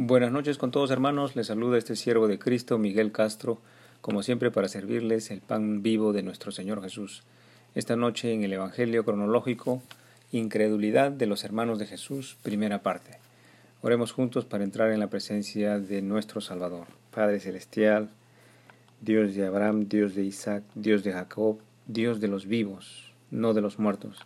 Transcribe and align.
Buenas 0.00 0.30
noches 0.30 0.58
con 0.58 0.70
todos 0.70 0.92
hermanos, 0.92 1.34
les 1.34 1.48
saluda 1.48 1.76
este 1.76 1.96
siervo 1.96 2.28
de 2.28 2.38
Cristo, 2.38 2.78
Miguel 2.78 3.10
Castro, 3.10 3.58
como 4.00 4.22
siempre 4.22 4.52
para 4.52 4.68
servirles 4.68 5.32
el 5.32 5.40
pan 5.40 5.82
vivo 5.82 6.12
de 6.12 6.22
nuestro 6.22 6.52
Señor 6.52 6.80
Jesús. 6.80 7.24
Esta 7.74 7.96
noche 7.96 8.32
en 8.32 8.44
el 8.44 8.52
Evangelio 8.52 9.04
cronológico, 9.04 9.82
Incredulidad 10.30 11.10
de 11.10 11.26
los 11.26 11.42
hermanos 11.42 11.80
de 11.80 11.86
Jesús, 11.86 12.38
primera 12.44 12.80
parte. 12.80 13.18
Oremos 13.82 14.12
juntos 14.12 14.44
para 14.44 14.62
entrar 14.62 14.92
en 14.92 15.00
la 15.00 15.10
presencia 15.10 15.80
de 15.80 16.00
nuestro 16.00 16.40
Salvador. 16.40 16.86
Padre 17.12 17.40
Celestial, 17.40 18.08
Dios 19.00 19.34
de 19.34 19.46
Abraham, 19.46 19.88
Dios 19.88 20.14
de 20.14 20.22
Isaac, 20.22 20.62
Dios 20.76 21.02
de 21.02 21.12
Jacob, 21.12 21.58
Dios 21.88 22.20
de 22.20 22.28
los 22.28 22.46
vivos, 22.46 23.12
no 23.32 23.52
de 23.52 23.62
los 23.62 23.80
muertos. 23.80 24.20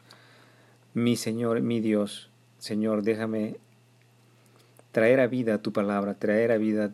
Mi 0.92 1.16
Señor, 1.16 1.62
mi 1.62 1.80
Dios, 1.80 2.28
Señor, 2.58 3.02
déjame 3.04 3.56
traer 4.92 5.20
a 5.20 5.26
vida 5.26 5.62
tu 5.62 5.72
palabra, 5.72 6.14
traer 6.14 6.52
a 6.52 6.58
vida 6.58 6.92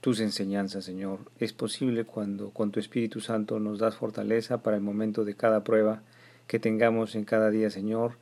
tus 0.00 0.20
enseñanzas, 0.20 0.84
Señor. 0.84 1.20
Es 1.38 1.52
posible 1.52 2.04
cuando 2.04 2.50
con 2.50 2.70
tu 2.70 2.80
Espíritu 2.80 3.20
Santo 3.20 3.60
nos 3.60 3.78
das 3.78 3.96
fortaleza 3.96 4.62
para 4.62 4.76
el 4.76 4.82
momento 4.82 5.24
de 5.24 5.34
cada 5.34 5.62
prueba 5.62 6.02
que 6.46 6.58
tengamos 6.58 7.14
en 7.14 7.24
cada 7.24 7.50
día, 7.50 7.70
Señor, 7.70 8.14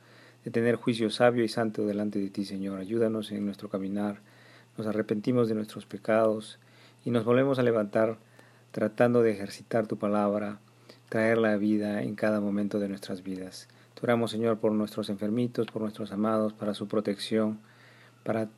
de 0.43 0.51
tener 0.51 0.75
juicio 0.75 1.09
sabio 1.09 1.43
y 1.43 1.47
santo 1.47 1.85
delante 1.85 2.19
de 2.19 2.29
ti, 2.29 2.45
Señor. 2.45 2.79
Ayúdanos 2.79 3.31
en 3.31 3.45
nuestro 3.45 3.69
caminar. 3.69 4.19
Nos 4.77 4.87
arrepentimos 4.87 5.47
de 5.47 5.55
nuestros 5.55 5.85
pecados 5.85 6.59
y 7.05 7.11
nos 7.11 7.23
volvemos 7.23 7.59
a 7.59 7.63
levantar 7.63 8.17
tratando 8.71 9.21
de 9.21 9.31
ejercitar 9.31 9.85
tu 9.85 9.97
palabra, 9.97 10.59
traer 11.09 11.37
la 11.37 11.57
vida 11.57 12.01
en 12.03 12.15
cada 12.15 12.39
momento 12.39 12.79
de 12.79 12.89
nuestras 12.89 13.21
vidas. 13.21 13.67
Te 13.93 14.01
oramos, 14.03 14.31
Señor, 14.31 14.59
por 14.59 14.71
nuestros 14.71 15.09
enfermitos, 15.09 15.67
por 15.67 15.81
nuestros 15.81 16.11
amados, 16.11 16.53
para 16.53 16.73
su 16.73 16.87
protección, 16.87 17.59
para 18.23 18.49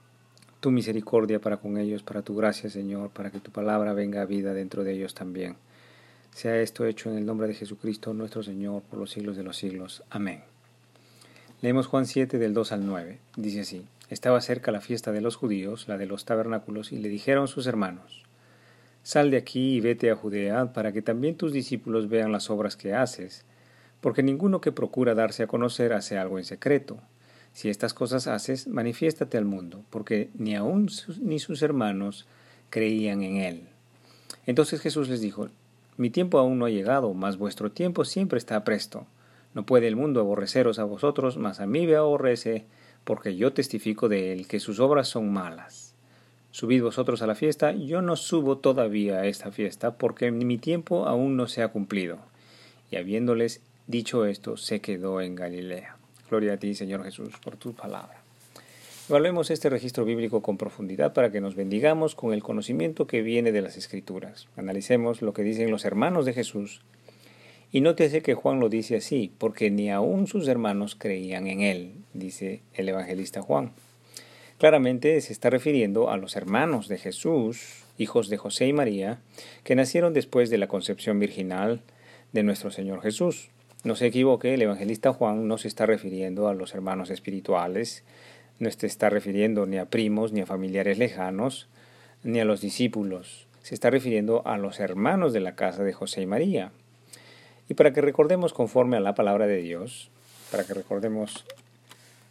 tu 0.64 0.72
misericordia 0.72 1.42
para 1.42 1.58
con 1.58 1.78
ellos, 1.78 2.04
para 2.04 2.22
tu 2.22 2.38
gracia, 2.38 2.70
Señor, 2.70 3.10
para 3.10 3.30
que 3.32 3.42
tu 3.42 3.52
palabra 3.52 3.92
venga 3.92 4.22
a 4.22 4.26
vida 4.26 4.54
dentro 4.54 4.86
de 4.86 4.94
ellos 4.94 5.14
también. 5.14 5.58
Sea 6.34 6.62
esto 6.62 6.86
hecho 6.86 7.12
en 7.12 7.18
el 7.18 7.26
nombre 7.26 7.50
de 7.50 7.54
Jesucristo, 7.54 8.14
nuestro 8.14 8.44
Señor, 8.44 8.82
por 8.84 8.98
los 8.98 9.12
siglos 9.12 9.36
de 9.36 9.44
los 9.44 9.58
siglos. 9.58 10.04
Amén. 10.10 10.42
Leemos 11.62 11.88
Juan 11.88 12.06
7 12.06 12.38
del 12.38 12.54
2 12.54 12.72
al 12.72 12.86
9. 12.86 13.20
Dice 13.36 13.60
así, 13.60 13.86
Estaba 14.08 14.40
cerca 14.40 14.72
la 14.72 14.80
fiesta 14.80 15.12
de 15.12 15.20
los 15.20 15.36
judíos, 15.36 15.90
la 15.90 15.98
de 15.98 16.06
los 16.06 16.24
tabernáculos, 16.24 16.94
y 16.94 16.98
le 16.98 17.10
dijeron 17.10 17.50
sus 17.50 17.68
hermanos, 17.68 18.24
Sal 19.04 19.32
de 19.32 19.38
aquí 19.38 19.76
y 19.76 19.82
vete 19.82 20.12
a 20.12 20.16
Judea, 20.16 20.72
para 20.72 20.94
que 20.94 21.02
también 21.02 21.36
tus 21.36 21.52
discípulos 21.52 22.08
vean 22.08 22.32
las 22.32 22.50
obras 22.50 22.78
que 22.78 22.94
haces, 22.94 23.44
porque 24.00 24.24
ninguno 24.24 24.62
que 24.62 24.72
procura 24.72 25.14
darse 25.14 25.44
a 25.44 25.48
conocer 25.48 25.92
hace 25.92 26.18
algo 26.18 26.40
en 26.40 26.46
secreto. 26.46 27.00
Si 27.54 27.70
estas 27.70 27.94
cosas 27.94 28.28
haces, 28.28 28.68
manifiéstate 28.68 29.38
al 29.38 29.46
mundo, 29.46 29.84
porque 29.92 30.30
ni 30.34 30.56
aun 30.56 30.90
ni 31.22 31.40
sus 31.40 31.62
hermanos 31.62 32.26
creían 32.70 33.22
en 33.22 33.38
él. 33.38 33.62
Entonces 34.48 34.82
Jesús 34.82 35.08
les 35.08 35.22
dijo, 35.22 35.50
Mi 35.96 36.10
tiempo 36.10 36.40
aún 36.40 36.58
no 36.58 36.66
ha 36.66 36.72
llegado, 36.72 37.14
mas 37.14 37.38
vuestro 37.38 37.72
tiempo 37.72 38.06
siempre 38.06 38.40
está 38.40 38.64
presto. 38.64 39.06
No 39.54 39.66
puede 39.68 39.88
el 39.88 39.96
mundo 39.96 40.20
aborreceros 40.20 40.80
a 40.80 40.84
vosotros, 40.84 41.38
mas 41.38 41.60
a 41.60 41.68
mí 41.68 41.86
me 41.86 41.96
aborrece, 41.96 42.66
porque 43.04 43.36
yo 43.36 43.54
testifico 43.54 44.10
de 44.10 44.34
él 44.34 44.48
que 44.48 44.60
sus 44.60 44.80
obras 44.80 45.08
son 45.08 45.32
malas. 45.32 45.94
Subid 46.50 46.82
vosotros 46.82 47.22
a 47.22 47.28
la 47.28 47.36
fiesta, 47.36 47.72
yo 47.72 48.02
no 48.02 48.16
subo 48.16 48.58
todavía 48.58 49.20
a 49.20 49.28
esta 49.28 49.52
fiesta, 49.52 49.98
porque 49.98 50.32
mi 50.32 50.58
tiempo 50.58 51.06
aún 51.06 51.38
no 51.38 51.48
se 51.48 51.62
ha 51.62 51.68
cumplido. 51.68 52.18
Y 52.90 52.96
habiéndoles 52.96 53.62
dicho 53.86 54.26
esto, 54.26 54.58
se 54.58 54.82
quedó 54.82 55.22
en 55.22 55.36
Galilea. 55.36 55.98
Gloria 56.34 56.54
a 56.54 56.58
ti, 56.58 56.74
Señor 56.74 57.04
Jesús, 57.04 57.30
por 57.44 57.58
tu 57.58 57.74
palabra. 57.74 58.24
Evaluemos 59.08 59.52
este 59.52 59.70
registro 59.70 60.04
bíblico 60.04 60.42
con 60.42 60.58
profundidad 60.58 61.14
para 61.14 61.32
que 61.32 61.42
nos 61.42 61.54
bendigamos 61.54 62.16
con 62.16 62.34
el 62.34 62.42
conocimiento 62.42 63.06
que 63.06 63.22
viene 63.22 63.52
de 63.52 63.62
las 63.62 63.78
Escrituras. 63.78 64.48
Analicemos 64.58 65.22
lo 65.22 65.32
que 65.32 65.44
dicen 65.44 65.70
los 65.70 65.86
hermanos 65.86 66.26
de 66.26 66.34
Jesús. 66.34 66.82
Y 67.72 67.82
nótese 67.82 68.24
que 68.24 68.34
Juan 68.34 68.60
lo 68.60 68.70
dice 68.70 68.96
así, 68.96 69.32
porque 69.38 69.70
ni 69.70 69.92
aun 69.92 70.26
sus 70.26 70.48
hermanos 70.48 70.96
creían 70.96 71.46
en 71.46 71.62
él, 71.62 71.92
dice 72.16 72.64
el 72.74 72.90
evangelista 72.90 73.44
Juan. 73.44 73.74
Claramente 74.58 75.22
se 75.22 75.34
está 75.34 75.52
refiriendo 75.52 76.10
a 76.10 76.18
los 76.18 76.36
hermanos 76.36 76.88
de 76.88 76.98
Jesús, 76.98 77.84
hijos 78.00 78.28
de 78.28 78.38
José 78.38 78.66
y 78.66 78.74
María, 78.74 79.20
que 79.64 79.76
nacieron 79.76 80.14
después 80.14 80.50
de 80.50 80.58
la 80.58 80.68
concepción 80.68 81.20
virginal 81.20 81.82
de 82.32 82.42
nuestro 82.42 82.72
Señor 82.72 83.04
Jesús. 83.04 83.52
No 83.84 83.96
se 83.96 84.08
equivoque, 84.08 84.54
el 84.54 84.62
evangelista 84.62 85.12
Juan 85.12 85.48
no 85.48 85.58
se 85.58 85.68
está 85.68 85.86
refiriendo 85.86 86.48
a 86.48 86.54
los 86.54 86.74
hermanos 86.74 87.10
espirituales, 87.10 88.06
no 88.60 88.72
se 88.72 88.88
está 88.88 89.10
refiriendo 89.10 89.66
ni 89.66 89.78
a 89.78 89.86
primos, 89.86 90.32
ni 90.32 90.40
a 90.40 90.46
familiares 90.46 90.98
lejanos, 90.98 91.68
ni 92.24 92.40
a 92.40 92.46
los 92.46 92.62
discípulos. 92.62 93.46
Se 93.62 93.76
está 93.76 93.90
refiriendo 93.90 94.42
a 94.48 94.58
los 94.58 94.80
hermanos 94.80 95.34
de 95.34 95.42
la 95.42 95.56
casa 95.56 95.84
de 95.84 95.92
José 95.92 96.22
y 96.22 96.26
María. 96.26 96.72
Y 97.68 97.74
para 97.74 97.92
que 97.92 98.00
recordemos 98.00 98.54
conforme 98.54 98.96
a 98.96 99.02
la 99.02 99.16
palabra 99.16 99.48
de 99.48 99.58
Dios, 99.58 100.10
para 100.50 100.64
que 100.64 100.74
recordemos 100.74 101.46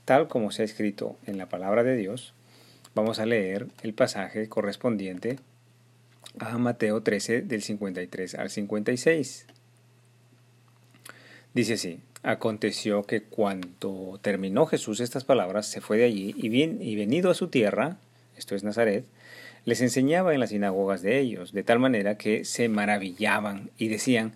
tal 0.06 0.28
como 0.28 0.52
se 0.52 0.62
ha 0.62 0.64
escrito 0.64 1.16
en 1.26 1.36
la 1.36 1.46
palabra 1.46 1.82
de 1.82 1.96
Dios, 1.96 2.32
vamos 2.94 3.18
a 3.18 3.26
leer 3.26 3.66
el 3.82 3.92
pasaje 3.92 4.48
correspondiente 4.48 5.38
a 6.38 6.56
Mateo 6.56 7.02
13 7.02 7.42
del 7.42 7.62
53 7.62 8.36
al 8.36 8.48
56. 8.48 9.46
Dice 11.54 11.74
así, 11.74 12.00
aconteció 12.22 13.02
que 13.02 13.22
cuando 13.22 14.18
terminó 14.22 14.66
Jesús 14.66 15.00
estas 15.00 15.24
palabras, 15.24 15.66
se 15.66 15.80
fue 15.80 15.98
de 15.98 16.04
allí 16.04 16.34
y, 16.36 16.48
bien, 16.48 16.78
y 16.80 16.96
venido 16.96 17.30
a 17.30 17.34
su 17.34 17.48
tierra, 17.48 17.98
esto 18.36 18.54
es 18.54 18.64
Nazaret, 18.64 19.04
les 19.64 19.80
enseñaba 19.80 20.32
en 20.32 20.41
las 20.41 20.50
sinagogas 20.50 21.02
de 21.02 21.20
ellos, 21.20 21.52
de 21.52 21.62
tal 21.62 21.78
manera 21.78 22.16
que 22.16 22.44
se 22.44 22.68
maravillaban 22.68 23.70
y 23.76 23.88
decían, 23.88 24.32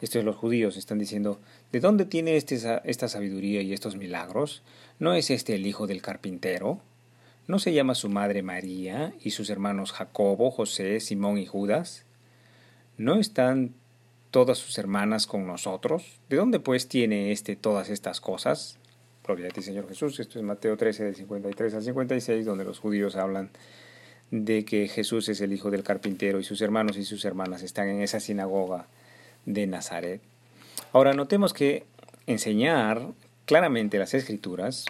esto 0.00 0.18
es 0.18 0.24
los 0.24 0.36
judíos, 0.36 0.76
están 0.76 0.98
diciendo, 0.98 1.40
¿de 1.72 1.80
dónde 1.80 2.06
tiene 2.06 2.36
este, 2.36 2.58
esta 2.84 3.08
sabiduría 3.08 3.62
y 3.62 3.72
estos 3.72 3.96
milagros? 3.96 4.62
¿No 4.98 5.14
es 5.14 5.30
este 5.30 5.54
el 5.54 5.66
hijo 5.66 5.86
del 5.86 6.02
carpintero? 6.02 6.80
¿No 7.48 7.58
se 7.58 7.72
llama 7.72 7.94
su 7.94 8.08
madre 8.08 8.42
María 8.42 9.12
y 9.22 9.32
sus 9.32 9.50
hermanos 9.50 9.92
Jacobo, 9.92 10.50
José, 10.50 11.00
Simón 11.00 11.36
y 11.36 11.46
Judas? 11.46 12.04
¿No 12.96 13.16
están 13.16 13.74
todas 14.30 14.58
sus 14.58 14.78
hermanas 14.78 15.26
con 15.26 15.46
nosotros? 15.46 16.20
¿De 16.28 16.36
dónde 16.36 16.60
pues 16.60 16.88
tiene 16.88 17.32
éste 17.32 17.56
todas 17.56 17.90
estas 17.90 18.20
cosas? 18.20 18.78
Gloria 19.24 19.48
a 19.48 19.50
ti, 19.50 19.62
Señor 19.62 19.88
Jesús. 19.88 20.18
Esto 20.18 20.38
es 20.38 20.44
Mateo 20.44 20.76
13, 20.76 21.04
del 21.04 21.16
53 21.16 21.74
al 21.74 21.82
56, 21.82 22.44
donde 22.44 22.64
los 22.64 22.78
judíos 22.78 23.16
hablan 23.16 23.50
de 24.30 24.64
que 24.64 24.88
Jesús 24.88 25.28
es 25.28 25.40
el 25.40 25.52
hijo 25.52 25.70
del 25.70 25.82
carpintero 25.82 26.38
y 26.40 26.44
sus 26.44 26.60
hermanos 26.60 26.96
y 26.96 27.04
sus 27.04 27.24
hermanas 27.24 27.62
están 27.62 27.88
en 27.88 28.00
esa 28.00 28.20
sinagoga 28.20 28.86
de 29.44 29.66
Nazaret. 29.66 30.20
Ahora, 30.92 31.12
notemos 31.12 31.52
que 31.52 31.84
enseñar 32.26 33.08
claramente 33.44 33.98
las 33.98 34.14
escrituras 34.14 34.86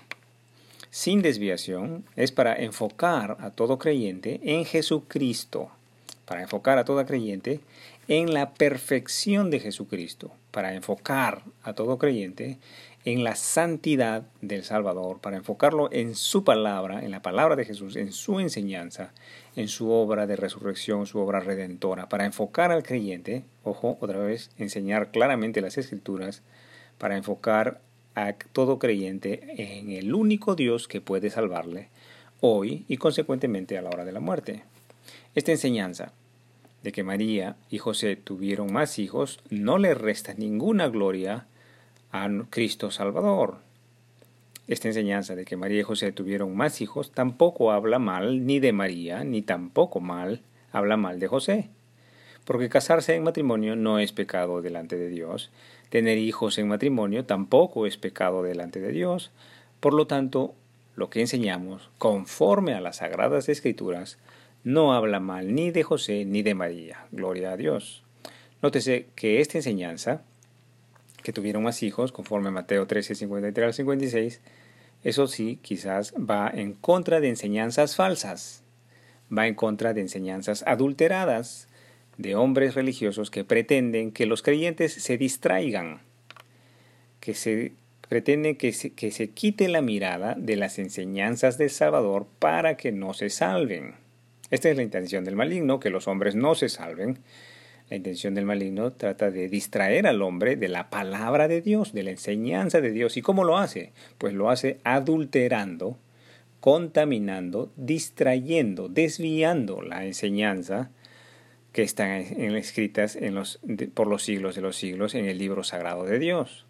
sin 0.90 1.22
desviación 1.22 2.04
es 2.16 2.32
para 2.32 2.56
enfocar 2.56 3.36
a 3.40 3.50
todo 3.50 3.78
creyente 3.78 4.40
en 4.42 4.64
Jesucristo, 4.64 5.70
para 6.30 6.42
enfocar 6.42 6.78
a 6.78 6.84
todo 6.84 7.04
creyente 7.06 7.58
en 8.06 8.32
la 8.32 8.54
perfección 8.54 9.50
de 9.50 9.58
Jesucristo, 9.58 10.30
para 10.52 10.74
enfocar 10.74 11.42
a 11.64 11.72
todo 11.72 11.98
creyente 11.98 12.58
en 13.04 13.24
la 13.24 13.34
santidad 13.34 14.22
del 14.40 14.62
Salvador, 14.62 15.18
para 15.20 15.38
enfocarlo 15.38 15.88
en 15.90 16.14
su 16.14 16.44
palabra, 16.44 17.04
en 17.04 17.10
la 17.10 17.20
palabra 17.20 17.56
de 17.56 17.64
Jesús, 17.64 17.96
en 17.96 18.12
su 18.12 18.38
enseñanza, 18.38 19.12
en 19.56 19.66
su 19.66 19.90
obra 19.90 20.28
de 20.28 20.36
resurrección, 20.36 21.04
su 21.06 21.18
obra 21.18 21.40
redentora, 21.40 22.08
para 22.08 22.26
enfocar 22.26 22.70
al 22.70 22.84
creyente, 22.84 23.42
ojo, 23.64 23.98
otra 24.00 24.20
vez, 24.20 24.52
enseñar 24.56 25.10
claramente 25.10 25.60
las 25.60 25.78
escrituras, 25.78 26.42
para 26.98 27.16
enfocar 27.16 27.80
a 28.14 28.34
todo 28.52 28.78
creyente 28.78 29.56
en 29.80 29.90
el 29.90 30.14
único 30.14 30.54
Dios 30.54 30.86
que 30.86 31.00
puede 31.00 31.28
salvarle 31.28 31.88
hoy 32.40 32.84
y 32.86 32.98
consecuentemente 32.98 33.76
a 33.76 33.82
la 33.82 33.90
hora 33.90 34.04
de 34.04 34.12
la 34.12 34.20
muerte. 34.20 34.62
Esta 35.34 35.52
enseñanza 35.52 36.12
de 36.82 36.92
que 36.92 37.02
María 37.02 37.56
y 37.68 37.78
José 37.78 38.16
tuvieron 38.16 38.72
más 38.72 38.98
hijos 38.98 39.40
no 39.50 39.78
le 39.78 39.94
resta 39.94 40.34
ninguna 40.34 40.88
gloria 40.88 41.46
a 42.12 42.28
Cristo 42.50 42.90
Salvador. 42.90 43.58
Esta 44.66 44.88
enseñanza 44.88 45.34
de 45.34 45.44
que 45.44 45.56
María 45.56 45.80
y 45.80 45.82
José 45.82 46.12
tuvieron 46.12 46.56
más 46.56 46.80
hijos 46.80 47.10
tampoco 47.12 47.72
habla 47.72 47.98
mal 47.98 48.46
ni 48.46 48.60
de 48.60 48.72
María, 48.72 49.24
ni 49.24 49.42
tampoco 49.42 50.00
mal 50.00 50.42
habla 50.72 50.96
mal 50.96 51.18
de 51.18 51.26
José. 51.26 51.70
Porque 52.44 52.68
casarse 52.68 53.14
en 53.14 53.24
matrimonio 53.24 53.76
no 53.76 53.98
es 53.98 54.12
pecado 54.12 54.62
delante 54.62 54.96
de 54.96 55.08
Dios, 55.08 55.50
tener 55.88 56.18
hijos 56.18 56.56
en 56.58 56.68
matrimonio 56.68 57.24
tampoco 57.24 57.86
es 57.86 57.96
pecado 57.96 58.42
delante 58.42 58.80
de 58.80 58.92
Dios. 58.92 59.30
Por 59.80 59.92
lo 59.92 60.06
tanto, 60.06 60.54
lo 60.94 61.10
que 61.10 61.20
enseñamos, 61.20 61.90
conforme 61.98 62.74
a 62.74 62.80
las 62.80 62.96
sagradas 62.96 63.48
escrituras, 63.48 64.18
no 64.64 64.92
habla 64.92 65.20
mal 65.20 65.54
ni 65.54 65.70
de 65.70 65.82
José 65.82 66.24
ni 66.24 66.42
de 66.42 66.54
María. 66.54 67.06
Gloria 67.12 67.52
a 67.52 67.56
Dios. 67.56 68.02
Nótese 68.62 69.06
que 69.14 69.40
esta 69.40 69.58
enseñanza, 69.58 70.22
que 71.22 71.32
tuvieron 71.32 71.62
más 71.62 71.82
hijos, 71.82 72.12
conforme 72.12 72.50
Mateo 72.50 72.86
13, 72.86 73.14
53 73.14 73.66
al 73.66 73.74
56, 73.74 74.40
eso 75.02 75.26
sí, 75.26 75.58
quizás 75.62 76.12
va 76.14 76.50
en 76.52 76.74
contra 76.74 77.20
de 77.20 77.28
enseñanzas 77.28 77.96
falsas. 77.96 78.62
va 79.32 79.46
en 79.46 79.54
contra 79.54 79.94
de 79.94 80.00
enseñanzas 80.00 80.64
adulteradas 80.66 81.68
de 82.18 82.34
hombres 82.34 82.74
religiosos 82.74 83.30
que 83.30 83.44
pretenden 83.44 84.10
que 84.10 84.26
los 84.26 84.42
creyentes 84.42 84.92
se 84.92 85.16
distraigan, 85.16 86.00
que 87.20 87.34
se 87.34 87.72
pretenden 88.08 88.56
que 88.56 88.72
se, 88.72 88.90
que 88.90 89.12
se 89.12 89.30
quite 89.30 89.68
la 89.68 89.82
mirada 89.82 90.34
de 90.36 90.56
las 90.56 90.80
enseñanzas 90.80 91.58
del 91.58 91.70
Salvador 91.70 92.26
para 92.40 92.76
que 92.76 92.90
no 92.90 93.14
se 93.14 93.30
salven. 93.30 93.94
Esta 94.50 94.68
es 94.68 94.76
la 94.76 94.82
intención 94.82 95.24
del 95.24 95.36
maligno, 95.36 95.78
que 95.80 95.90
los 95.90 96.08
hombres 96.08 96.34
no 96.34 96.54
se 96.54 96.68
salven. 96.68 97.18
La 97.88 97.96
intención 97.96 98.34
del 98.34 98.44
maligno 98.46 98.92
trata 98.92 99.30
de 99.30 99.48
distraer 99.48 100.06
al 100.06 100.22
hombre 100.22 100.56
de 100.56 100.68
la 100.68 100.90
palabra 100.90 101.48
de 101.48 101.60
Dios, 101.60 101.92
de 101.92 102.02
la 102.02 102.10
enseñanza 102.10 102.80
de 102.80 102.90
Dios. 102.90 103.16
¿Y 103.16 103.22
cómo 103.22 103.44
lo 103.44 103.58
hace? 103.58 103.92
Pues 104.18 104.34
lo 104.34 104.50
hace 104.50 104.78
adulterando, 104.84 105.98
contaminando, 106.60 107.72
distrayendo, 107.76 108.88
desviando 108.88 109.82
la 109.82 110.04
enseñanza 110.04 110.90
que 111.72 111.82
están 111.82 112.10
escritas 112.10 113.18
por 113.94 114.08
los 114.08 114.22
siglos 114.24 114.56
de 114.56 114.62
los 114.62 114.76
siglos 114.76 115.14
en 115.14 115.26
el 115.26 115.38
libro 115.38 115.62
sagrado 115.62 116.04
de 116.04 116.18
Dios. 116.18 116.66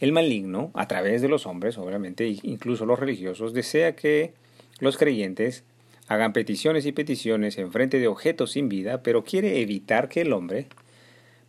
El 0.00 0.12
maligno, 0.12 0.70
a 0.74 0.88
través 0.88 1.22
de 1.22 1.28
los 1.28 1.46
hombres, 1.46 1.78
obviamente, 1.78 2.26
incluso 2.42 2.86
los 2.86 2.98
religiosos, 2.98 3.52
desea 3.52 3.94
que 3.94 4.34
los 4.80 4.96
creyentes 4.96 5.64
hagan 6.08 6.32
peticiones 6.32 6.86
y 6.86 6.92
peticiones 6.92 7.58
en 7.58 7.72
frente 7.72 7.98
de 7.98 8.08
objetos 8.08 8.52
sin 8.52 8.68
vida, 8.68 9.02
pero 9.02 9.24
quiere 9.24 9.60
evitar 9.60 10.08
que 10.08 10.22
el 10.22 10.32
hombre 10.32 10.66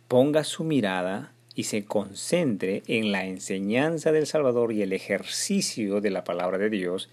ponga 0.08 0.44
su 0.44 0.64
mirada 0.64 1.32
y 1.54 1.64
se 1.64 1.84
concentre 1.84 2.82
en 2.86 3.12
la 3.12 3.24
enseñanza 3.24 4.12
del 4.12 4.26
Salvador 4.26 4.72
y 4.72 4.82
el 4.82 4.92
ejercicio 4.92 6.00
de 6.00 6.10
la 6.10 6.22
palabra 6.22 6.58
de 6.58 6.70
Dios, 6.70 7.08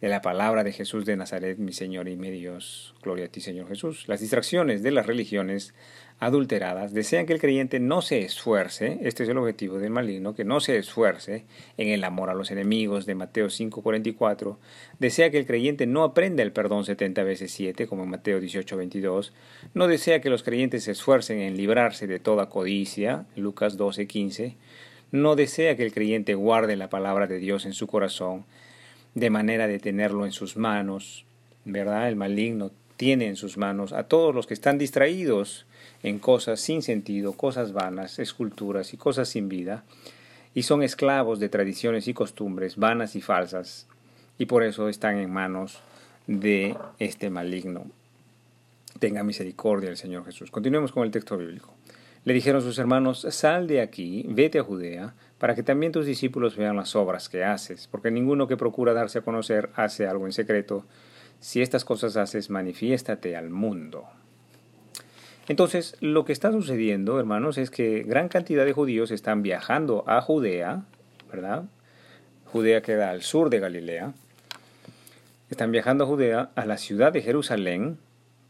de 0.00 0.08
la 0.08 0.22
palabra 0.22 0.62
de 0.62 0.72
Jesús 0.72 1.04
de 1.04 1.16
Nazaret, 1.16 1.58
mi 1.58 1.72
Señor 1.72 2.08
y 2.08 2.16
mi 2.16 2.30
Dios. 2.30 2.94
Gloria 3.02 3.26
a 3.26 3.28
ti, 3.28 3.40
Señor 3.40 3.68
Jesús. 3.68 4.06
Las 4.06 4.20
distracciones 4.20 4.82
de 4.84 4.92
las 4.92 5.06
religiones 5.06 5.74
adulteradas, 6.20 6.92
desean 6.92 7.26
que 7.26 7.32
el 7.32 7.40
creyente 7.40 7.78
no 7.78 8.02
se 8.02 8.20
esfuerce, 8.20 8.98
este 9.02 9.22
es 9.22 9.28
el 9.28 9.38
objetivo 9.38 9.78
del 9.78 9.90
maligno, 9.90 10.34
que 10.34 10.44
no 10.44 10.58
se 10.58 10.76
esfuerce 10.76 11.44
en 11.76 11.88
el 11.88 12.02
amor 12.02 12.28
a 12.28 12.34
los 12.34 12.50
enemigos 12.50 13.06
de 13.06 13.14
Mateo 13.14 13.50
5:44, 13.50 14.58
desea 14.98 15.30
que 15.30 15.38
el 15.38 15.46
creyente 15.46 15.86
no 15.86 16.02
aprenda 16.02 16.42
el 16.42 16.50
perdón 16.50 16.84
70 16.84 17.22
veces 17.22 17.52
7 17.52 17.86
como 17.86 18.02
en 18.02 18.10
Mateo 18.10 18.40
18:22, 18.40 19.32
no 19.74 19.86
desea 19.86 20.20
que 20.20 20.30
los 20.30 20.42
creyentes 20.42 20.84
se 20.84 20.92
esfuercen 20.92 21.38
en 21.38 21.56
librarse 21.56 22.08
de 22.08 22.18
toda 22.18 22.48
codicia, 22.48 23.26
Lucas 23.36 23.78
12:15, 23.78 24.56
no 25.12 25.36
desea 25.36 25.76
que 25.76 25.84
el 25.84 25.92
creyente 25.92 26.34
guarde 26.34 26.76
la 26.76 26.90
palabra 26.90 27.28
de 27.28 27.38
Dios 27.38 27.64
en 27.64 27.72
su 27.72 27.86
corazón, 27.86 28.44
de 29.14 29.30
manera 29.30 29.68
de 29.68 29.78
tenerlo 29.78 30.26
en 30.26 30.32
sus 30.32 30.56
manos, 30.56 31.24
¿verdad? 31.64 32.08
El 32.08 32.16
maligno 32.16 32.72
tiene 32.98 33.28
en 33.28 33.36
sus 33.36 33.56
manos 33.56 33.92
a 33.92 34.02
todos 34.02 34.34
los 34.34 34.46
que 34.48 34.54
están 34.54 34.76
distraídos 34.76 35.64
en 36.02 36.18
cosas 36.18 36.60
sin 36.60 36.82
sentido, 36.82 37.32
cosas 37.32 37.72
vanas, 37.72 38.18
esculturas 38.18 38.92
y 38.92 38.96
cosas 38.96 39.28
sin 39.28 39.48
vida, 39.48 39.84
y 40.52 40.64
son 40.64 40.82
esclavos 40.82 41.38
de 41.38 41.48
tradiciones 41.48 42.08
y 42.08 42.12
costumbres 42.12 42.76
vanas 42.76 43.14
y 43.14 43.22
falsas, 43.22 43.86
y 44.36 44.46
por 44.46 44.64
eso 44.64 44.88
están 44.88 45.16
en 45.16 45.30
manos 45.30 45.78
de 46.26 46.76
este 46.98 47.30
maligno. 47.30 47.86
Tenga 48.98 49.22
misericordia 49.22 49.90
el 49.90 49.96
Señor 49.96 50.24
Jesús. 50.24 50.50
Continuemos 50.50 50.90
con 50.90 51.04
el 51.04 51.12
texto 51.12 51.36
bíblico. 51.36 51.72
Le 52.24 52.34
dijeron 52.34 52.62
sus 52.62 52.78
hermanos, 52.80 53.24
sal 53.30 53.68
de 53.68 53.80
aquí, 53.80 54.26
vete 54.28 54.58
a 54.58 54.64
Judea, 54.64 55.14
para 55.38 55.54
que 55.54 55.62
también 55.62 55.92
tus 55.92 56.04
discípulos 56.04 56.56
vean 56.56 56.74
las 56.74 56.96
obras 56.96 57.28
que 57.28 57.44
haces, 57.44 57.86
porque 57.86 58.10
ninguno 58.10 58.48
que 58.48 58.56
procura 58.56 58.92
darse 58.92 59.20
a 59.20 59.22
conocer 59.22 59.70
hace 59.76 60.08
algo 60.08 60.26
en 60.26 60.32
secreto, 60.32 60.84
si 61.40 61.62
estas 61.62 61.84
cosas 61.84 62.16
haces, 62.16 62.50
manifiéstate 62.50 63.36
al 63.36 63.50
mundo. 63.50 64.04
Entonces, 65.48 65.96
lo 66.00 66.24
que 66.24 66.32
está 66.32 66.52
sucediendo, 66.52 67.18
hermanos, 67.18 67.56
es 67.56 67.70
que 67.70 68.02
gran 68.02 68.28
cantidad 68.28 68.64
de 68.64 68.72
judíos 68.72 69.10
están 69.10 69.42
viajando 69.42 70.04
a 70.06 70.20
Judea, 70.20 70.82
¿verdad? 71.30 71.64
Judea 72.44 72.82
queda 72.82 73.10
al 73.10 73.22
sur 73.22 73.48
de 73.48 73.58
Galilea. 73.58 74.12
Están 75.50 75.72
viajando 75.72 76.04
a 76.04 76.06
Judea, 76.06 76.50
a 76.54 76.66
la 76.66 76.76
ciudad 76.76 77.12
de 77.12 77.22
Jerusalén, 77.22 77.98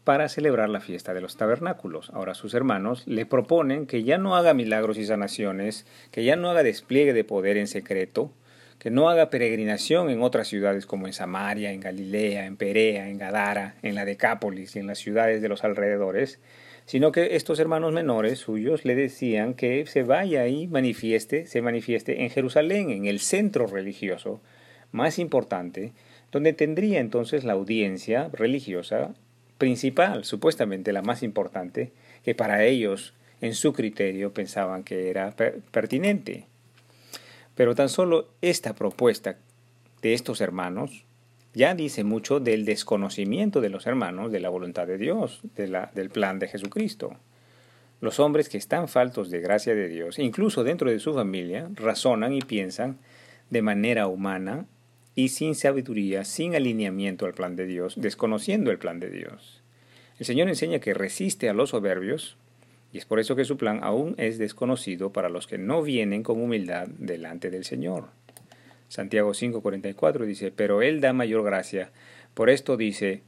para 0.03 0.27
celebrar 0.27 0.69
la 0.69 0.81
fiesta 0.81 1.13
de 1.13 1.21
los 1.21 1.37
tabernáculos. 1.37 2.09
Ahora 2.09 2.33
sus 2.33 2.53
hermanos 2.53 3.03
le 3.05 3.25
proponen 3.25 3.85
que 3.85 4.03
ya 4.03 4.17
no 4.17 4.35
haga 4.35 4.53
milagros 4.53 4.97
y 4.97 5.05
sanaciones, 5.05 5.85
que 6.11 6.23
ya 6.23 6.35
no 6.35 6.49
haga 6.49 6.63
despliegue 6.63 7.13
de 7.13 7.23
poder 7.23 7.57
en 7.57 7.67
secreto, 7.67 8.31
que 8.79 8.89
no 8.89 9.09
haga 9.09 9.29
peregrinación 9.29 10.09
en 10.09 10.21
otras 10.21 10.47
ciudades 10.47 10.85
como 10.85 11.05
en 11.05 11.13
Samaria, 11.13 11.71
en 11.71 11.81
Galilea, 11.81 12.45
en 12.45 12.55
Perea, 12.55 13.09
en 13.09 13.17
Gadara, 13.17 13.75
en 13.81 13.93
la 13.93 14.05
Decápolis 14.05 14.75
y 14.75 14.79
en 14.79 14.87
las 14.87 14.99
ciudades 14.99 15.41
de 15.41 15.49
los 15.49 15.65
alrededores, 15.65 16.39
sino 16.85 17.11
que 17.11 17.35
estos 17.35 17.59
hermanos 17.59 17.93
menores 17.93 18.39
suyos 18.39 18.85
le 18.85 18.95
decían 18.95 19.53
que 19.53 19.85
se 19.85 20.03
vaya 20.03 20.47
y 20.47 20.67
manifieste, 20.67 21.45
se 21.45 21.61
manifieste 21.61 22.23
en 22.23 22.29
Jerusalén, 22.29 22.89
en 22.89 23.05
el 23.05 23.19
centro 23.19 23.67
religioso 23.67 24.41
más 24.91 25.19
importante, 25.19 25.91
donde 26.31 26.53
tendría 26.53 26.99
entonces 26.99 27.43
la 27.43 27.53
audiencia 27.53 28.29
religiosa 28.31 29.13
principal, 29.57 30.23
supuestamente 30.23 30.93
la 30.93 31.01
más 31.01 31.21
importante, 31.21 31.91
que 32.23 32.33
para 32.33 32.63
ellos, 32.63 33.13
en 33.41 33.53
su 33.53 33.73
criterio, 33.73 34.33
pensaban 34.33 34.83
que 34.83 35.09
era 35.09 35.35
pertinente. 35.71 36.47
Pero 37.59 37.75
tan 37.75 37.89
solo 37.89 38.29
esta 38.41 38.73
propuesta 38.73 39.37
de 40.01 40.13
estos 40.13 40.39
hermanos 40.39 41.03
ya 41.53 41.75
dice 41.75 42.05
mucho 42.05 42.39
del 42.39 42.63
desconocimiento 42.63 43.59
de 43.59 43.67
los 43.67 43.85
hermanos 43.85 44.31
de 44.31 44.39
la 44.39 44.47
voluntad 44.47 44.87
de 44.87 44.97
Dios, 44.97 45.41
de 45.57 45.67
la, 45.67 45.91
del 45.93 46.09
plan 46.09 46.39
de 46.39 46.47
Jesucristo. 46.47 47.17
Los 47.99 48.21
hombres 48.21 48.47
que 48.47 48.57
están 48.57 48.87
faltos 48.87 49.29
de 49.29 49.41
gracia 49.41 49.75
de 49.75 49.89
Dios, 49.89 50.19
incluso 50.19 50.63
dentro 50.63 50.89
de 50.89 50.99
su 50.99 51.13
familia, 51.13 51.69
razonan 51.73 52.31
y 52.31 52.39
piensan 52.39 52.97
de 53.49 53.61
manera 53.61 54.07
humana 54.07 54.65
y 55.13 55.27
sin 55.27 55.53
sabiduría, 55.53 56.23
sin 56.23 56.55
alineamiento 56.55 57.25
al 57.25 57.33
plan 57.33 57.57
de 57.57 57.65
Dios, 57.65 57.95
desconociendo 57.97 58.71
el 58.71 58.79
plan 58.79 59.01
de 59.01 59.09
Dios. 59.09 59.61
El 60.17 60.25
Señor 60.25 60.47
enseña 60.47 60.79
que 60.79 60.93
resiste 60.93 61.49
a 61.49 61.53
los 61.53 61.71
soberbios, 61.71 62.37
y 62.91 62.97
es 62.97 63.05
por 63.05 63.19
eso 63.19 63.35
que 63.35 63.45
su 63.45 63.57
plan 63.57 63.79
aún 63.83 64.15
es 64.17 64.37
desconocido 64.37 65.11
para 65.11 65.29
los 65.29 65.47
que 65.47 65.57
no 65.57 65.81
vienen 65.81 66.23
con 66.23 66.41
humildad 66.41 66.87
delante 66.87 67.49
del 67.51 67.63
Señor. 67.65 68.05
Santiago 68.87 69.33
5:44 69.33 70.25
dice, 70.25 70.51
pero 70.51 70.81
Él 70.81 70.99
da 70.99 71.13
mayor 71.13 71.43
gracia. 71.43 71.91
Por 72.33 72.49
esto 72.49 72.77
dice, 72.77 73.21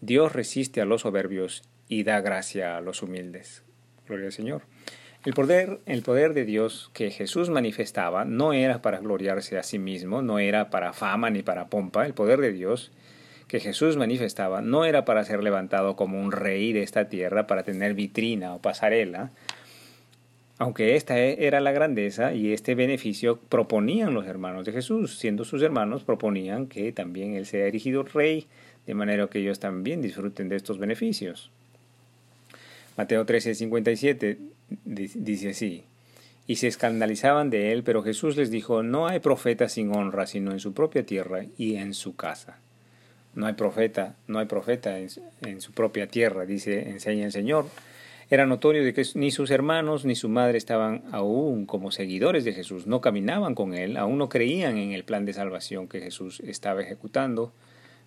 Dios 0.00 0.32
resiste 0.32 0.80
a 0.80 0.84
los 0.84 1.02
soberbios 1.02 1.62
y 1.88 2.02
da 2.02 2.20
gracia 2.20 2.76
a 2.76 2.80
los 2.80 3.02
humildes. 3.02 3.62
Gloria 4.06 4.26
al 4.26 4.32
Señor. 4.32 4.62
El 5.24 5.32
poder, 5.32 5.80
el 5.86 6.02
poder 6.02 6.34
de 6.34 6.44
Dios 6.44 6.90
que 6.92 7.10
Jesús 7.10 7.48
manifestaba 7.48 8.26
no 8.26 8.52
era 8.52 8.82
para 8.82 8.98
gloriarse 8.98 9.56
a 9.56 9.62
sí 9.62 9.78
mismo, 9.78 10.20
no 10.20 10.38
era 10.38 10.68
para 10.68 10.92
fama 10.92 11.30
ni 11.30 11.42
para 11.42 11.68
pompa. 11.68 12.04
El 12.04 12.12
poder 12.12 12.40
de 12.40 12.52
Dios 12.52 12.92
que 13.48 13.60
Jesús 13.60 13.96
manifestaba 13.96 14.60
no 14.60 14.84
era 14.84 15.04
para 15.04 15.24
ser 15.24 15.42
levantado 15.42 15.96
como 15.96 16.20
un 16.20 16.32
rey 16.32 16.72
de 16.72 16.82
esta 16.82 17.08
tierra, 17.08 17.46
para 17.46 17.62
tener 17.62 17.94
vitrina 17.94 18.54
o 18.54 18.60
pasarela, 18.60 19.30
aunque 20.58 20.96
esta 20.96 21.18
e, 21.18 21.46
era 21.46 21.60
la 21.60 21.72
grandeza 21.72 22.32
y 22.32 22.52
este 22.52 22.74
beneficio 22.74 23.38
proponían 23.48 24.14
los 24.14 24.26
hermanos 24.26 24.64
de 24.64 24.72
Jesús, 24.72 25.18
siendo 25.18 25.44
sus 25.44 25.62
hermanos 25.62 26.04
proponían 26.04 26.66
que 26.66 26.92
también 26.92 27.34
Él 27.34 27.46
sea 27.46 27.66
erigido 27.66 28.04
rey, 28.04 28.46
de 28.86 28.94
manera 28.94 29.26
que 29.28 29.40
ellos 29.40 29.60
también 29.60 30.02
disfruten 30.02 30.48
de 30.48 30.56
estos 30.56 30.78
beneficios. 30.78 31.50
Mateo 32.96 33.24
13, 33.24 33.54
57 33.54 34.38
dice 34.84 35.50
así, 35.50 35.84
y 36.46 36.56
se 36.56 36.68
escandalizaban 36.68 37.50
de 37.50 37.72
él, 37.72 37.82
pero 37.82 38.02
Jesús 38.02 38.36
les 38.36 38.50
dijo, 38.50 38.82
no 38.82 39.08
hay 39.08 39.18
profeta 39.18 39.68
sin 39.68 39.94
honra, 39.94 40.26
sino 40.26 40.52
en 40.52 40.60
su 40.60 40.74
propia 40.74 41.04
tierra 41.04 41.46
y 41.56 41.76
en 41.76 41.94
su 41.94 42.14
casa. 42.14 42.58
No 43.34 43.46
hay 43.46 43.54
profeta, 43.54 44.16
no 44.26 44.38
hay 44.38 44.46
profeta 44.46 44.98
en, 44.98 45.60
su 45.60 45.72
propia 45.72 46.06
tierra, 46.06 46.46
dice, 46.46 46.88
enseña 46.88 47.26
el 47.26 47.32
Señor. 47.32 47.66
Era 48.30 48.46
notorio 48.46 48.84
de 48.84 48.94
que 48.94 49.04
ni 49.14 49.30
sus 49.30 49.50
hermanos 49.50 50.04
ni 50.04 50.14
su 50.14 50.28
madre 50.28 50.56
estaban 50.56 51.02
aún 51.12 51.66
como 51.66 51.90
seguidores 51.90 52.44
de 52.44 52.52
Jesús, 52.52 52.86
no 52.86 53.00
caminaban 53.00 53.54
con 53.54 53.74
él, 53.74 53.96
aún 53.96 54.18
no 54.18 54.28
creían 54.28 54.78
en 54.78 54.92
el 54.92 55.04
plan 55.04 55.24
de 55.24 55.32
salvación 55.32 55.88
que 55.88 56.00
Jesús 56.00 56.40
estaba 56.40 56.80
ejecutando, 56.80 57.52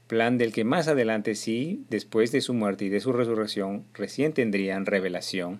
plan 0.07 0.37
del 0.37 0.53
que 0.53 0.63
más 0.63 0.87
adelante 0.87 1.35
sí, 1.35 1.85
después 1.89 2.31
de 2.31 2.41
su 2.41 2.53
muerte 2.53 2.85
y 2.85 2.89
de 2.89 3.01
su 3.01 3.11
resurrección, 3.13 3.83
recién 3.93 4.33
tendrían 4.33 4.85
revelación, 4.85 5.59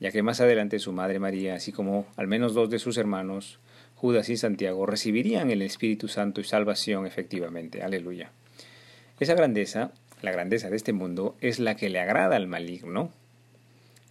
ya 0.00 0.10
que 0.10 0.22
más 0.22 0.40
adelante 0.40 0.78
su 0.78 0.92
madre 0.92 1.18
María, 1.18 1.54
así 1.54 1.72
como 1.72 2.06
al 2.16 2.28
menos 2.28 2.54
dos 2.54 2.70
de 2.70 2.78
sus 2.78 2.96
hermanos, 2.96 3.58
Judas 3.94 4.28
y 4.30 4.36
Santiago, 4.36 4.86
recibirían 4.86 5.50
el 5.50 5.62
Espíritu 5.62 6.08
Santo 6.08 6.40
y 6.40 6.44
salvación 6.44 7.06
efectivamente. 7.06 7.82
Aleluya. 7.82 8.32
Esa 9.20 9.34
grandeza, 9.34 9.92
la 10.20 10.32
grandeza 10.32 10.70
de 10.70 10.76
este 10.76 10.92
mundo, 10.92 11.36
es 11.40 11.58
la 11.58 11.76
que 11.76 11.90
le 11.90 12.00
agrada 12.00 12.36
al 12.36 12.46
maligno, 12.46 13.10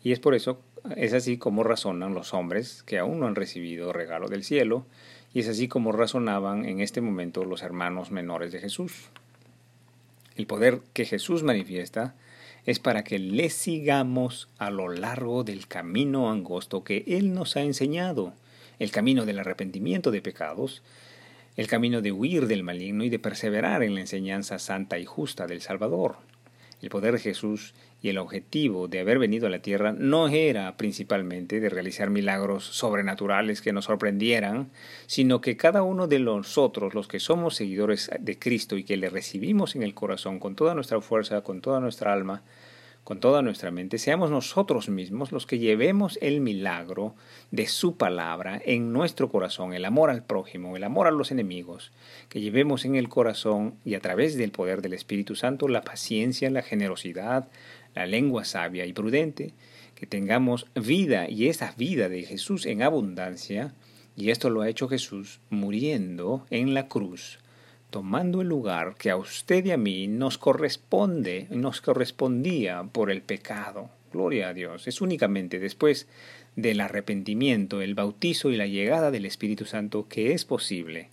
y 0.04 0.12
es 0.12 0.20
por 0.20 0.36
eso, 0.36 0.62
es 0.96 1.14
así 1.14 1.38
como 1.38 1.64
razonan 1.64 2.14
los 2.14 2.34
hombres 2.34 2.84
que 2.84 2.98
aún 2.98 3.20
no 3.20 3.28
han 3.28 3.36
recibido 3.36 3.94
regalo 3.94 4.28
del 4.30 4.44
cielo, 4.44 4.86
y 5.34 5.40
es 5.40 5.48
así 5.48 5.68
como 5.68 5.92
razonaban 5.92 6.66
en 6.66 6.82
este 6.82 7.02
momento 7.02 7.46
los 7.46 7.62
hermanos 7.62 8.12
menores 8.12 8.52
de 8.52 8.60
Jesús. 8.60 9.10
El 10.36 10.48
poder 10.48 10.80
que 10.94 11.06
Jesús 11.06 11.44
manifiesta 11.44 12.16
es 12.66 12.80
para 12.80 13.04
que 13.04 13.20
le 13.20 13.50
sigamos 13.50 14.50
a 14.58 14.70
lo 14.70 14.90
largo 14.90 15.44
del 15.44 15.68
camino 15.68 16.32
angosto 16.32 16.84
que 16.84 17.04
Él 17.08 17.34
nos 17.34 17.56
ha 17.56 17.62
enseñado, 17.62 18.34
el 18.80 18.92
camino 18.92 19.26
del 19.26 19.40
arrepentimiento 19.40 20.12
de 20.12 20.22
pecados, 20.22 20.82
el 21.56 21.68
camino 21.68 22.02
de 22.02 22.12
huir 22.12 22.48
del 22.48 22.64
maligno 22.64 23.04
y 23.04 23.10
de 23.10 23.20
perseverar 23.20 23.84
en 23.84 23.96
la 23.96 24.02
enseñanza 24.02 24.60
santa 24.60 25.00
y 25.00 25.06
justa 25.06 25.48
del 25.48 25.62
Salvador. 25.62 26.18
El 26.82 26.90
poder 26.90 27.14
de 27.14 27.20
Jesús 27.20 27.74
y 28.02 28.10
el 28.10 28.18
objetivo 28.18 28.88
de 28.88 29.00
haber 29.00 29.20
venido 29.20 29.46
a 29.46 29.52
la 29.52 29.62
tierra 29.62 29.94
no 29.96 30.28
era 30.28 30.76
principalmente 30.78 31.60
de 31.60 31.70
realizar 31.70 32.10
milagros 32.10 32.64
sobrenaturales 32.66 33.62
que 33.62 33.74
nos 33.74 33.86
sorprendieran, 33.86 34.72
sino 35.06 35.42
que 35.42 35.58
cada 35.58 35.84
uno 35.84 36.08
de 36.08 36.20
nosotros, 36.20 36.96
los 36.96 37.08
que 37.08 37.20
somos 37.20 37.56
seguidores 37.56 38.10
de 38.20 38.40
Cristo 38.40 38.78
y 38.78 38.84
que 38.84 38.98
le 38.98 39.10
recibimos 39.10 39.76
en 39.76 39.84
el 39.84 39.94
corazón 39.94 40.40
con 40.40 40.56
toda 40.56 40.74
nuestra 40.74 41.00
fuerza, 41.02 41.42
con 41.42 41.62
toda 41.62 41.80
nuestra 41.80 42.12
alma, 42.12 42.42
con 43.04 43.20
toda 43.20 43.42
nuestra 43.42 43.72
mente, 43.72 43.98
seamos 43.98 44.30
nosotros 44.30 44.90
mismos 44.90 45.32
los 45.32 45.48
que 45.48 45.58
llevemos 45.58 46.20
el 46.22 46.40
milagro 46.40 47.16
de 47.50 47.68
su 47.68 47.98
palabra 47.98 48.62
en 48.64 48.94
nuestro 48.94 49.30
corazón, 49.30 49.74
el 49.74 49.86
amor 49.86 50.12
al 50.12 50.24
prójimo, 50.24 50.78
el 50.78 50.84
amor 50.84 51.08
a 51.08 51.12
los 51.12 51.32
enemigos, 51.32 51.92
que 52.30 52.42
llevemos 52.42 52.86
en 52.86 52.96
el 52.96 53.10
corazón 53.10 53.76
y 53.84 53.96
a 53.96 54.00
través 54.02 54.38
del 54.38 54.52
poder 54.52 54.82
del 54.82 54.94
Espíritu 54.94 55.36
Santo 55.36 55.68
la 55.68 55.82
paciencia, 55.82 56.50
la 56.52 56.62
generosidad, 56.62 57.48
la 57.96 58.06
lengua 58.06 58.46
sabia 58.46 58.86
y 58.86 58.94
prudente, 58.94 59.54
que 59.96 60.06
tengamos 60.06 60.68
vida 60.76 61.28
y 61.30 61.48
esa 61.48 61.74
vida 61.78 62.08
de 62.08 62.24
Jesús 62.24 62.66
en 62.66 62.84
abundancia, 62.84 63.74
y 64.16 64.30
esto 64.30 64.50
lo 64.50 64.62
ha 64.62 64.70
hecho 64.70 64.88
Jesús 64.88 65.40
muriendo 65.50 66.46
en 66.50 66.74
la 66.74 66.88
cruz 66.88 67.40
tomando 67.92 68.42
el 68.42 68.48
lugar 68.48 68.96
que 68.98 69.12
a 69.12 69.18
usted 69.18 69.66
y 69.66 69.72
a 69.72 69.78
mí 69.78 70.08
nos 70.08 70.38
corresponde, 70.38 71.46
nos 71.52 71.82
correspondía 71.82 72.84
por 72.92 73.12
el 73.12 73.22
pecado. 73.22 73.90
Gloria 74.12 74.50
a 74.50 74.54
Dios. 74.54 74.88
Es 74.88 75.02
únicamente 75.02 75.60
después 75.60 76.08
del 76.56 76.82
arrepentimiento, 76.82 77.82
el 77.82 77.94
bautizo 77.94 78.50
y 78.50 78.58
la 78.58 78.66
llegada 78.66 79.12
del 79.12 79.26
Espíritu 79.26 79.66
Santo 79.66 80.08
que 80.10 80.34
es 80.34 80.46
posible 80.46 81.10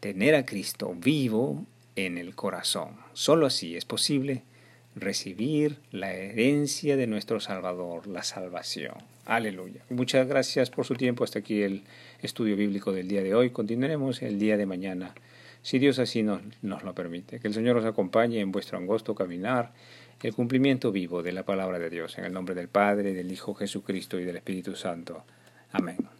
tener 0.00 0.34
a 0.34 0.44
Cristo 0.44 0.94
vivo 0.96 1.64
en 1.94 2.18
el 2.18 2.34
corazón. 2.34 2.96
Solo 3.12 3.46
así 3.46 3.76
es 3.76 3.84
posible 3.84 4.42
recibir 4.96 5.78
la 5.92 6.14
herencia 6.14 6.96
de 6.96 7.06
nuestro 7.06 7.38
Salvador, 7.38 8.06
la 8.06 8.22
salvación. 8.22 8.94
Aleluya. 9.26 9.82
Muchas 9.90 10.26
gracias 10.26 10.70
por 10.70 10.86
su 10.86 10.94
tiempo. 10.94 11.22
Hasta 11.22 11.40
aquí 11.40 11.62
el 11.62 11.82
estudio 12.22 12.56
bíblico 12.56 12.92
del 12.92 13.08
día 13.08 13.22
de 13.22 13.34
hoy. 13.34 13.50
Continuaremos 13.50 14.22
el 14.22 14.38
día 14.38 14.56
de 14.56 14.64
mañana 14.64 15.14
si 15.62 15.78
Dios 15.78 15.98
así 15.98 16.22
nos, 16.22 16.42
nos 16.62 16.82
lo 16.82 16.94
permite. 16.94 17.40
Que 17.40 17.48
el 17.48 17.54
Señor 17.54 17.76
os 17.76 17.84
acompañe 17.84 18.40
en 18.40 18.52
vuestro 18.52 18.78
angosto 18.78 19.14
caminar, 19.14 19.72
el 20.22 20.34
cumplimiento 20.34 20.90
vivo 20.90 21.22
de 21.22 21.32
la 21.32 21.44
palabra 21.44 21.78
de 21.78 21.90
Dios, 21.90 22.18
en 22.18 22.24
el 22.24 22.32
nombre 22.32 22.54
del 22.54 22.68
Padre, 22.68 23.14
del 23.14 23.30
Hijo 23.30 23.54
Jesucristo 23.54 24.18
y 24.18 24.24
del 24.24 24.36
Espíritu 24.36 24.74
Santo. 24.74 25.24
Amén. 25.72 26.17